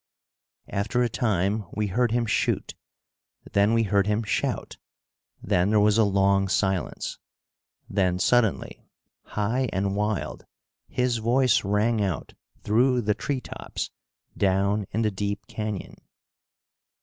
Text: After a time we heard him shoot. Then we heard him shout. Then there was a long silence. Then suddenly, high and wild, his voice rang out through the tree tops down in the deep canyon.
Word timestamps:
After 0.69 1.03
a 1.03 1.09
time 1.09 1.63
we 1.73 1.85
heard 1.85 2.09
him 2.11 2.25
shoot. 2.25 2.73
Then 3.51 3.75
we 3.75 3.83
heard 3.83 4.07
him 4.07 4.23
shout. 4.23 4.77
Then 5.43 5.69
there 5.69 5.79
was 5.79 5.99
a 5.99 6.03
long 6.03 6.47
silence. 6.47 7.19
Then 7.87 8.17
suddenly, 8.17 8.83
high 9.25 9.69
and 9.71 9.95
wild, 9.95 10.47
his 10.89 11.17
voice 11.17 11.63
rang 11.63 12.03
out 12.03 12.33
through 12.63 13.01
the 13.01 13.13
tree 13.13 13.41
tops 13.41 13.91
down 14.35 14.87
in 14.89 15.03
the 15.03 15.11
deep 15.11 15.45
canyon. 15.45 15.93